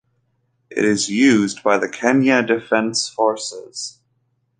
It 0.71 0.83
is 0.83 1.09
used 1.11 1.61
by 1.61 1.77
the 1.77 1.87
Kenya 1.87 2.41
defense 2.41 3.07
forces. 3.07 3.99